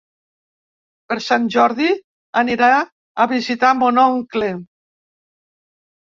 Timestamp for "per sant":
1.09-1.43